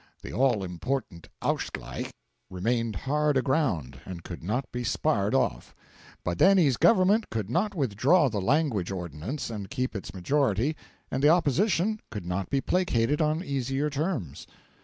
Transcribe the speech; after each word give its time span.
The 0.23 0.33
all 0.33 0.63
important 0.63 1.29
Ausgleich 1.43 2.09
remained 2.49 2.95
hard 2.95 3.37
aground, 3.37 3.99
and 4.03 4.23
could 4.23 4.41
not 4.43 4.71
be 4.71 4.83
sparred 4.83 5.35
off. 5.35 5.75
Badeni's 6.25 6.75
government 6.75 7.29
could 7.29 7.51
not 7.51 7.75
withdraw 7.75 8.27
the 8.27 8.41
Language 8.41 8.89
Ordinance 8.89 9.51
and 9.51 9.69
keep 9.69 9.95
its 9.95 10.11
majority, 10.11 10.75
and 11.11 11.21
the 11.23 11.29
Opposition 11.29 11.99
could 12.09 12.25
not 12.25 12.49
be 12.49 12.61
placated 12.61 13.21
on 13.21 13.43
easier 13.43 13.91
terms. 13.91 14.47